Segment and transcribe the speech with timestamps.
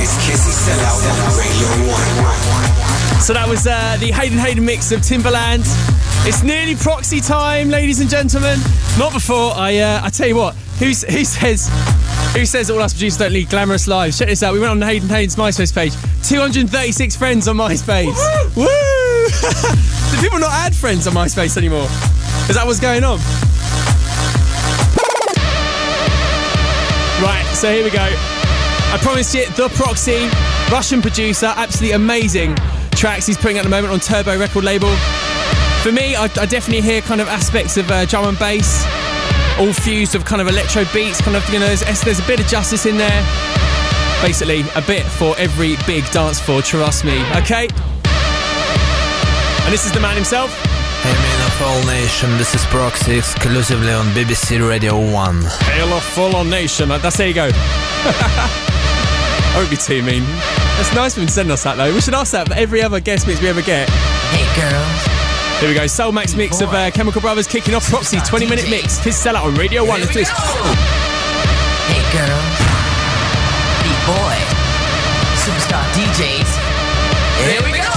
[0.00, 3.20] It's Kissy Sell Out on Radio 1.
[3.20, 5.66] So that was uh, the Hayden Hayden mix of Timbaland.
[6.26, 8.58] It's nearly proxy time, ladies and gentlemen.
[8.98, 11.68] Not before I uh, I tell you what, who's, who says
[12.34, 14.18] who says all us producers don't lead glamorous lives?
[14.18, 14.54] Check this out.
[14.54, 15.92] We went on Hayden Hayden's MySpace page.
[16.26, 18.16] 236 friends on MySpace.
[18.56, 18.64] Woo!
[20.10, 21.88] Do people not add friends on MySpace anymore?
[22.48, 23.18] Is that what's going on?
[27.22, 28.37] Right, so here we go.
[28.90, 30.28] I promised you, The Proxy,
[30.72, 32.56] Russian producer, absolutely amazing
[32.92, 34.90] tracks he's putting at the moment on Turbo record label.
[35.82, 38.84] For me, I, I definitely hear kind of aspects of uh, drum and bass,
[39.58, 42.40] all fused with kind of electro beats, kind of, you know, there's, there's a bit
[42.40, 43.22] of justice in there.
[44.22, 47.68] Basically, a bit for every big dance floor, trust me, okay?
[49.64, 50.50] And this is the man himself.
[51.04, 55.42] Man of all nation, this is Proxy exclusively on BBC Radio 1.
[55.42, 56.88] Hail of Fallen Nation.
[56.88, 57.50] That's there you go.
[59.54, 60.24] I won't be too mean.
[60.78, 61.92] It's nice of him to send us that though.
[61.92, 63.88] We should ask that for every other guest mix we ever get.
[64.30, 65.02] Hey girls.
[65.60, 65.84] Here we go.
[65.84, 68.98] Soulwax mix of uh, Chemical Brothers kicking off Proxy 20 minute mix.
[68.98, 70.00] His sellout on Radio 1.
[70.00, 70.30] Let's do this.
[70.30, 72.58] Hey girls.
[73.82, 74.36] Beat boy.
[75.42, 76.50] Superstar DJs.
[77.48, 77.87] Here we go.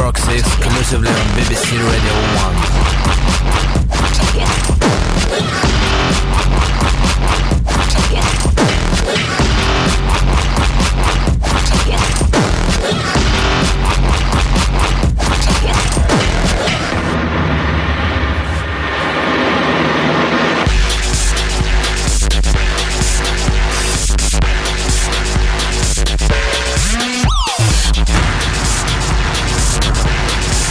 [0.00, 2.14] Proxy exclusively on BBC Radio
[2.74, 2.79] 1.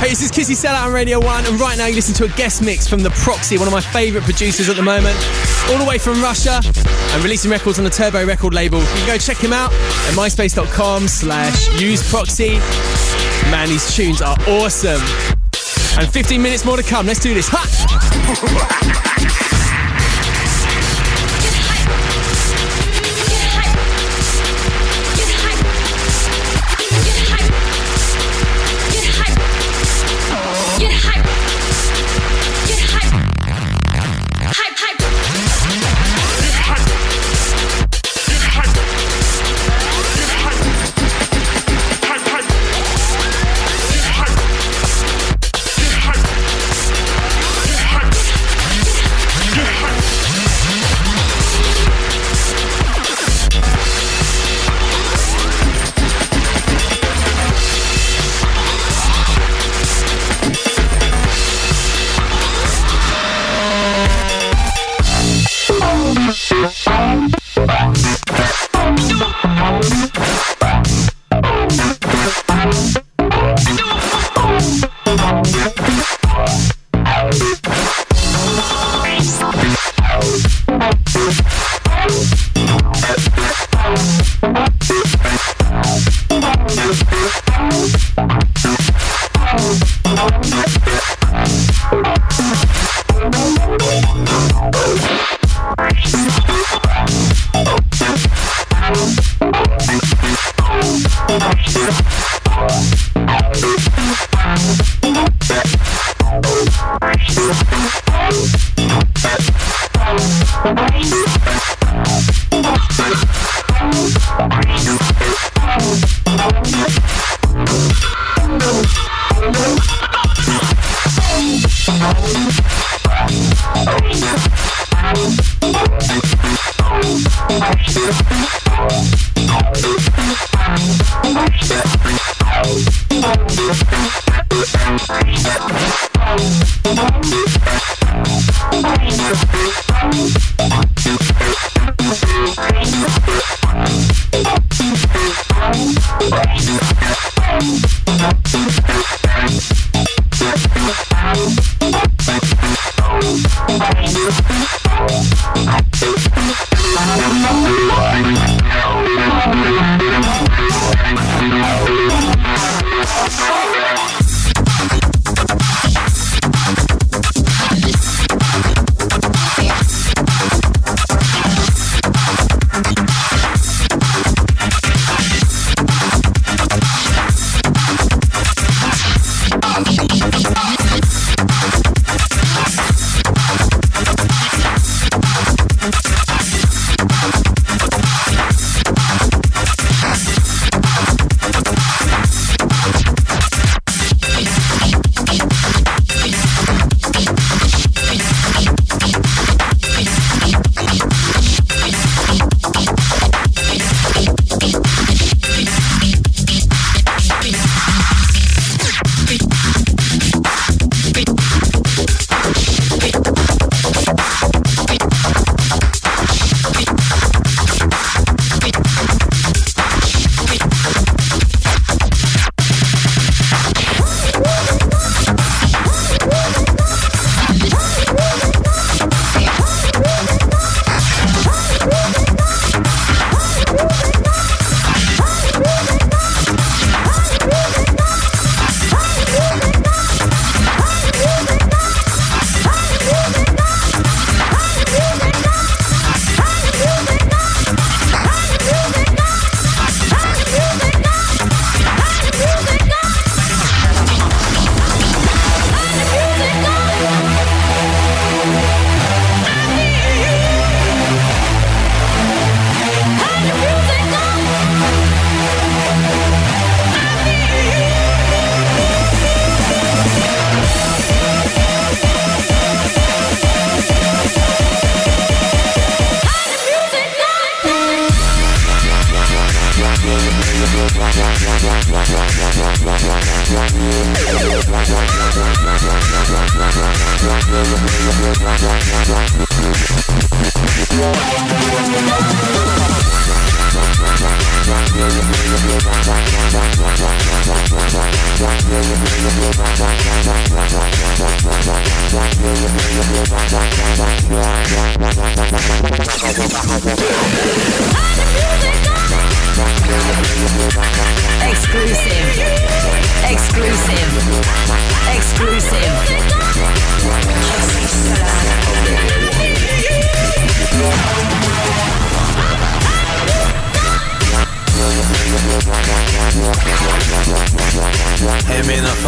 [0.09, 2.35] This is Kissy Sell Out on Radio 1, and right now you listen to a
[2.35, 5.15] guest mix from The Proxy, one of my favourite producers at the moment,
[5.69, 8.79] all the way from Russia, and releasing records on the Turbo record label.
[8.79, 12.57] You can go check him out at myspace.com slash useproxy.
[13.51, 14.99] Man, these tunes are awesome.
[15.99, 17.05] And 15 minutes more to come.
[17.05, 17.47] Let's do this.
[17.51, 19.45] Ha!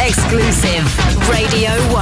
[0.00, 0.88] Exclusive.
[1.28, 1.97] Radio 1.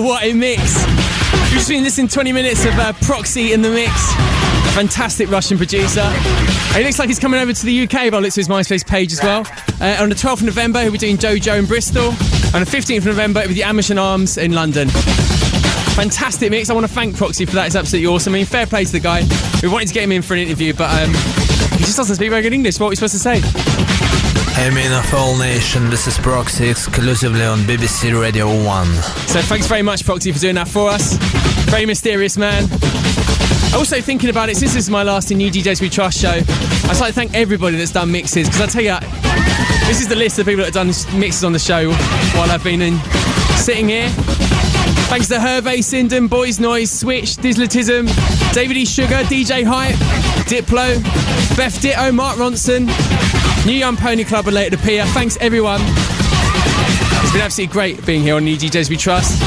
[0.00, 0.86] What a mix!
[1.52, 3.92] We've been listening to 20 minutes of uh, Proxy in the mix.
[4.74, 6.08] Fantastic Russian producer.
[6.74, 9.12] He looks like he's coming over to the UK by looks of his MySpace page
[9.12, 9.46] as well.
[9.82, 12.06] Uh, on the 12th of November, he'll be doing Dojo in Bristol.
[12.06, 14.88] On the 15th of November, it'll be the Amish and Arms in London.
[14.88, 16.70] Fantastic mix.
[16.70, 17.66] I want to thank Proxy for that.
[17.66, 18.32] It's absolutely awesome.
[18.32, 19.24] I mean, fair play to the guy.
[19.62, 21.10] We wanted to get him in for an interview, but um,
[21.76, 22.80] he just doesn't speak very good English.
[22.80, 23.71] What are we supposed to say?
[24.54, 28.86] Hey, men of all nation, this is Proxy exclusively on BBC Radio 1.
[29.26, 31.14] So thanks very much, Proxy, for doing that for us.
[31.70, 32.64] Very mysterious man.
[33.74, 36.28] Also thinking about it, since this is my last in New DJs We Trust show,
[36.30, 38.98] I'd like to thank everybody that's done mixes, because I tell you,
[39.88, 42.62] this is the list of people that have done mixes on the show while I've
[42.62, 42.98] been in,
[43.56, 44.10] sitting here.
[45.08, 48.06] Thanks to Hervé, Sinden, Boys Noize, Switch, Digitalism,
[48.52, 48.84] David E.
[48.84, 49.96] Sugar, DJ Hype,
[50.44, 51.02] Diplo,
[51.56, 52.86] Beth Ditto, Mark Ronson,
[53.66, 55.06] New Young Pony Club and later to Pia.
[55.06, 55.80] Thanks everyone.
[55.80, 59.40] It's been absolutely great being here on New DJs We Trust.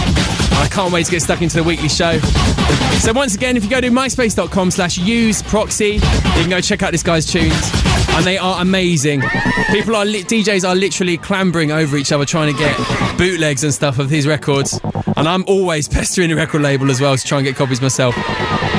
[0.53, 2.19] I can't wait to get stuck into the weekly show.
[2.99, 6.82] So once again, if you go to myspace.com slash use proxy, you can go check
[6.82, 7.54] out this guy's tunes.
[8.10, 9.21] And they are amazing.
[9.71, 12.75] People are, li- DJs are literally clambering over each other trying to get
[13.17, 14.80] bootlegs and stuff of his records.
[15.17, 18.15] And I'm always pestering the record label as well to try and get copies myself.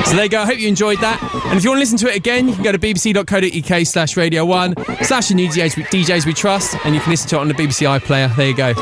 [0.05, 0.41] So there you go.
[0.41, 1.21] I hope you enjoyed that.
[1.45, 4.17] And if you want to listen to it again, you can go to bbc.co.uk slash
[4.17, 4.73] radio one
[5.03, 7.53] slash the new DJs, DJs we trust, and you can listen to it on the
[7.53, 8.35] BBC iPlayer.
[8.35, 8.73] There you go.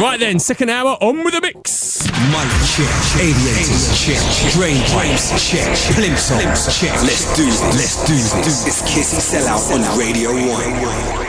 [0.00, 2.06] Right then, second hour, on with the mix.
[2.06, 2.88] Mic check,
[3.58, 6.92] aviators check, drain pipes check, plimsolls check.
[7.02, 8.66] Let's do this, let's do this.
[8.66, 11.27] It's Kissy Sell Out on Radio 1.